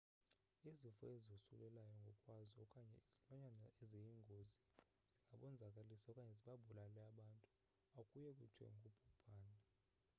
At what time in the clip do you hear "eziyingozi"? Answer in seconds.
3.83-4.61